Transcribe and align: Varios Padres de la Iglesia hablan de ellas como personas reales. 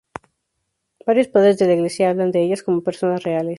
Varios 1.05 1.27
Padres 1.27 1.59
de 1.59 1.67
la 1.67 1.75
Iglesia 1.75 2.09
hablan 2.09 2.31
de 2.31 2.41
ellas 2.41 2.63
como 2.63 2.81
personas 2.81 3.21
reales. 3.21 3.49